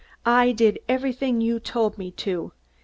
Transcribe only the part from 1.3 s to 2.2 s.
you told me